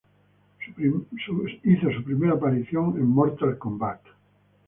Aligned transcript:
Hizo 0.79 1.91
su 1.91 2.03
primera 2.03 2.33
aparición 2.33 2.95
en 2.97 3.05
Mortal 3.07 3.59
Kombat. 3.59 4.01